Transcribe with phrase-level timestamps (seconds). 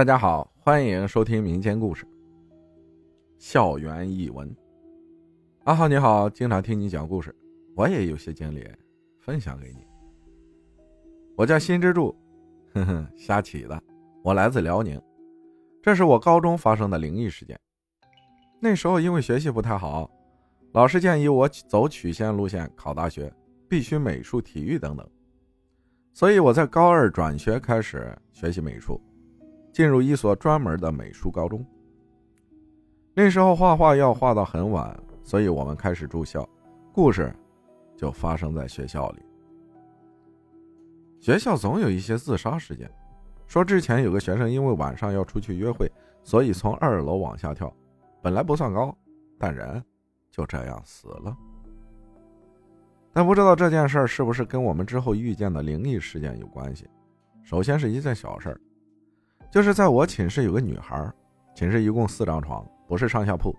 [0.00, 2.06] 大家好，欢迎收听民间故事。
[3.36, 4.50] 校园异闻，
[5.64, 7.36] 阿浩你好，经常听你讲故事，
[7.76, 8.66] 我也有些经历
[9.18, 9.86] 分享给你。
[11.36, 12.16] 我叫新之助，
[12.72, 13.78] 哼哼，瞎起的。
[14.24, 14.98] 我来自辽宁，
[15.82, 17.60] 这是我高中发生的灵异事件。
[18.58, 20.10] 那时候因为学习不太好，
[20.72, 23.30] 老师建议我走曲线路线考大学，
[23.68, 25.06] 必须美术、体育等等。
[26.14, 28.98] 所以我在高二转学开始学习美术，
[29.72, 31.64] 进入一所专门的美术高中。
[33.14, 36.48] 那时候画画要画到很晚，所以我们开始住校。
[36.92, 37.32] 故事
[37.96, 39.22] 就发生在学校里。
[41.20, 42.90] 学校总有一些自杀事件，
[43.46, 45.90] 说之前有个学生因为晚上要出去约会，
[46.24, 47.72] 所以从二楼往下跳，
[48.22, 48.96] 本来不算高，
[49.38, 49.82] 但人
[50.30, 51.36] 就这样死了。
[53.12, 56.88] 但不知道这件事是不是跟我们之后遇见的灵异事件有关系。
[57.42, 58.60] 首先是一件小事儿，
[59.50, 61.12] 就是在我寝室有个女孩，
[61.54, 63.54] 寝室一共四张床，不是上下铺，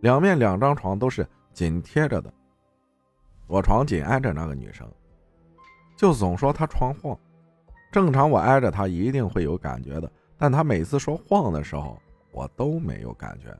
[0.00, 2.32] 两面两张床都是紧贴着的。
[3.46, 4.90] 我床紧挨着那个女生，
[5.94, 7.16] 就总说她床晃。
[7.92, 11.98] 正常我挨着她一定会有感觉的，但她每次说晃的时候，
[12.32, 13.54] 我都没有感觉。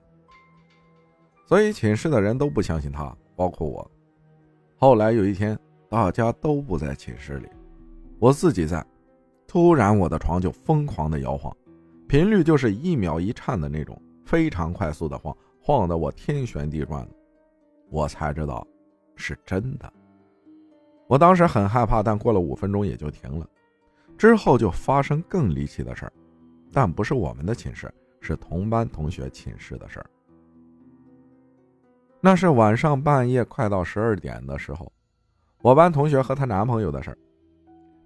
[1.45, 3.89] 所以寝室的人都不相信她，包括我。
[4.79, 7.49] 后来有一天，大家都不在寝室里，
[8.19, 8.85] 我自己在。
[9.47, 11.57] 突然，我的床就疯狂的摇晃，
[12.09, 17.15] 频率就是一秒一颤的那种，非常快速的晃，晃得我天旋地转的。
[17.91, 18.67] 我才知道，
[19.17, 19.93] 是真的。
[21.09, 23.47] 我当时很害怕，但过了五分钟也就停了。
[24.17, 26.13] 之后就发生更离奇的事儿，
[26.73, 30.07] 但不是我们的寝室，是同班同学寝室的事儿。
[32.21, 34.91] 那是晚上半夜快到十二点的时候，
[35.61, 37.19] 我班同学和她男朋友的事儿。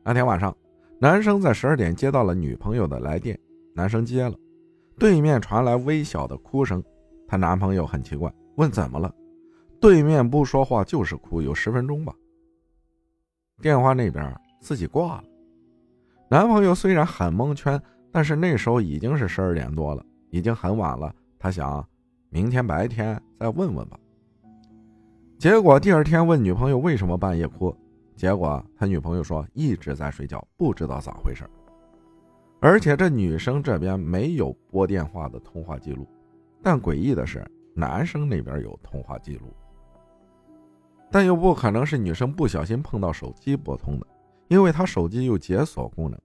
[0.02, 0.54] 那天晚上，
[0.98, 3.38] 男生在十二点接到了女朋友的来电，
[3.74, 4.34] 男生接了，
[4.98, 6.82] 对面传来微小的哭声。
[7.26, 9.14] 她男朋友很奇怪，问怎么了，
[9.80, 12.12] 对面不说话就是哭，有十分钟吧。
[13.62, 15.24] 电话那边自己挂了。
[16.28, 21.14] 男朋友虽然很蒙圈，但是那时候已经是十二点多了，已经很晚了。
[21.38, 21.86] 他想，
[22.28, 23.98] 明天白天再问问吧。
[25.38, 27.74] 结果第二天问女朋友为什么半夜哭，
[28.14, 31.44] 结果他女朋友说一直在睡觉，不知道咋回事。
[32.60, 36.06] 而且这女生这边没有拨电话的通话记录，
[36.62, 37.44] 但诡异的是
[37.74, 39.46] 男生那边有通话记录，
[41.10, 44.06] 但又不可能是女生不小心碰到手机拨通的，
[44.48, 46.20] 因为她手机有解锁功能。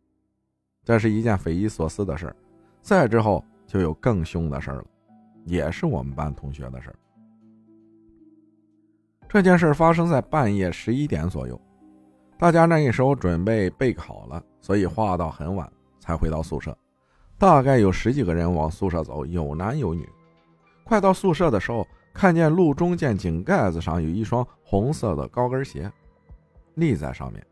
[0.84, 2.35] 这是一件匪夷所思的事儿。
[2.81, 4.85] 再之后就有更凶的事儿了，
[5.45, 6.95] 也是我们班同学的事儿。
[9.28, 11.59] 这件事发生在半夜十一点左右，
[12.38, 15.68] 大家那时候准备备考了，所以画到很晚
[16.05, 16.77] 才回到宿舍。
[17.38, 20.07] 大概有十几个人往宿舍走，有男有女。
[20.83, 25.91] 快到宿舍的时候，看见路中间井盖子上有一双红色的高跟鞋，
[26.75, 27.45] 立在上面，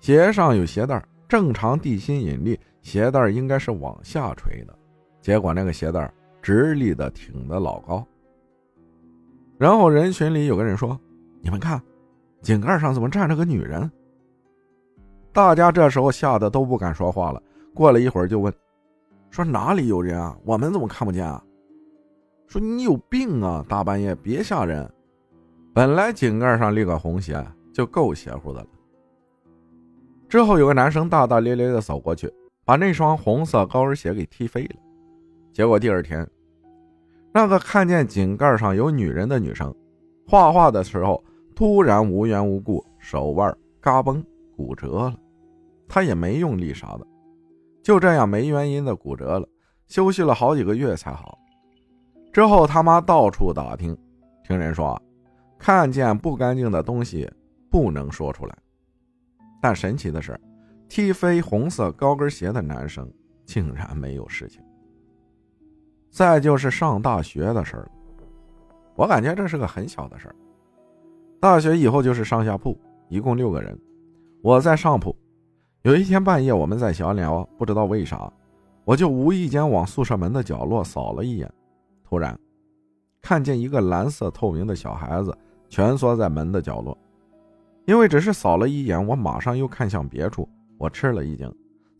[0.00, 1.04] 鞋上有鞋带。
[1.28, 4.78] 正常地心引力，鞋带应该是往下垂的，
[5.20, 6.08] 结果那个鞋带
[6.40, 8.06] 直立的挺得老高。
[9.58, 10.96] 然后人群里有个人说
[11.42, 11.82] ：“你们看，
[12.42, 13.90] 井盖上怎么站着个女人？”
[15.34, 17.42] 大家这时候吓得都不敢说话了。
[17.76, 18.52] 过了一会儿就问
[19.30, 20.34] ：“说哪里有人啊？
[20.44, 21.44] 我们怎么看不见啊？”
[22.48, 23.62] 说：“你有病啊！
[23.68, 24.90] 大半夜别吓人。
[25.74, 28.68] 本来井盖上立个红鞋就够邪乎的了。”
[30.26, 32.32] 之后有个男生大大咧咧的走过去，
[32.64, 34.76] 把那双红色高跟鞋给踢飞了。
[35.52, 36.26] 结果第二天。
[37.32, 39.74] 那个看见井盖上有女人的女生，
[40.26, 41.22] 画画的时候
[41.54, 44.24] 突然无缘无故手腕嘎嘣
[44.56, 45.14] 骨折了，
[45.86, 47.06] 她也没用力啥的，
[47.86, 49.48] 就这样没原因的骨折了，
[49.86, 51.38] 休息了好几个月才好。
[52.32, 53.96] 之后他妈到处打听，
[54.42, 55.00] 听人说，
[55.56, 57.30] 看见不干净的东西
[57.70, 58.58] 不能说出来，
[59.62, 60.36] 但神奇的是，
[60.88, 63.08] 踢飞红色高跟鞋的男生
[63.44, 64.60] 竟然没有事情。
[66.10, 67.90] 再就是上大学的事儿了，
[68.96, 70.34] 我感觉这是个很小的事儿。
[71.38, 72.76] 大学以后就是上下铺，
[73.08, 73.80] 一共六个人，
[74.42, 75.16] 我在上铺。
[75.86, 78.28] 有一天半夜，我们在小聊，不知道为啥，
[78.82, 81.48] 我就无意间往宿舍门的角落扫了一眼，
[82.02, 82.36] 突然
[83.22, 85.32] 看见一个蓝色透明的小孩子
[85.68, 86.98] 蜷缩在门的角落。
[87.84, 91.48] 因为只是扫了一眼，我马上又看向别处，我吃了一惊，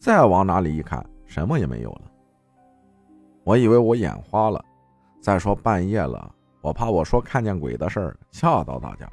[0.00, 2.11] 再往哪里一看，什么也没有了。
[3.44, 4.61] 我以为我眼花了，
[5.21, 9.09] 再说半夜了，我怕我说看见鬼的事儿吓到大家，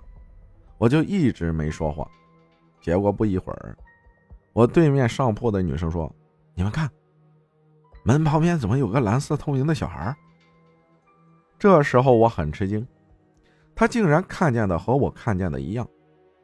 [0.80, 2.10] 我就一直没说话。
[2.82, 3.78] 结果不一会儿，
[4.54, 6.14] 我对面上铺的女生说
[6.54, 6.90] ：“你们看，
[8.04, 10.16] 门旁边怎么有个蓝色透明的小孩？
[11.58, 12.86] 这时候我很吃惊，
[13.74, 15.88] 他竟然看见的和我看见的一样，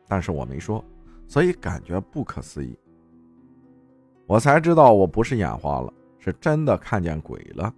[0.07, 0.83] 但是我没说，
[1.27, 2.77] 所以感觉不可思议。
[4.25, 7.73] 我才知道我不是眼花了，是真的看见鬼了。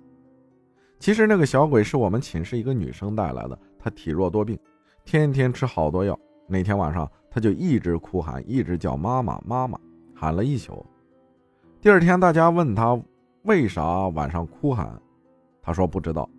[1.00, 4.58] 其实那个小鬼是我们寝室一个女生带来的，她体弱多病，
[5.04, 6.18] 天天吃好多药。
[6.48, 9.80] 那天晚上，她就一直哭喊，一直叫妈妈妈妈，
[10.22, 10.86] 喊了一宿。
[11.82, 12.96] 第二天，大家问他
[13.42, 15.02] 为啥晚上哭喊，
[15.64, 16.30] 他说不知道，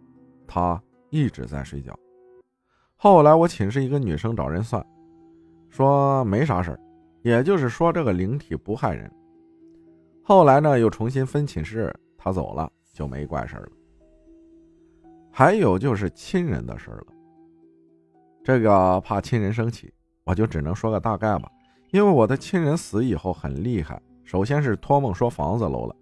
[0.47, 0.81] 他
[1.11, 1.93] 一直在睡觉。
[2.95, 4.87] 后来我寝室一个女生找人算，
[5.69, 6.79] 说没啥事儿，
[7.23, 9.11] 也就是说这个灵体不害人。
[10.23, 13.73] 后来呢，又重新分寝室，她走了就没怪事儿了。
[15.33, 17.07] 还有就是亲人的事了，
[18.45, 19.93] 这个怕亲人生气，
[20.23, 21.51] 我就只能说个大概吧。
[21.93, 25.95] 因为我的亲人死以后很厉害，首先是托梦说房子漏了，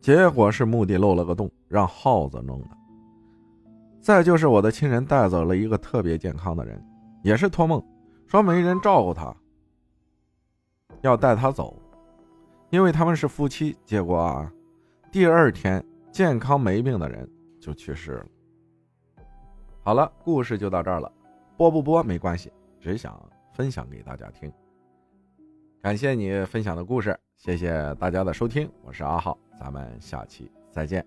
[0.00, 2.68] 结果是墓地漏了个洞，让耗子弄的。
[4.00, 6.82] 再就是我的亲人带走了一个特别健康的人，
[7.22, 7.84] 也是托梦
[8.26, 9.36] 说没人照顾他，
[11.02, 11.76] 要带他走，
[12.70, 13.76] 因为他们是夫妻。
[13.84, 14.52] 结果啊，
[15.10, 17.28] 第二天健康没病的人。
[17.60, 18.26] 就去世了。
[19.84, 21.12] 好了，故事就到这儿了，
[21.56, 23.16] 播不播没关系，只想
[23.52, 24.52] 分享给大家听。
[25.82, 31.04] 感谢你分享的故事，谢谢大家的收听，我是阿浩，咱们下期再见。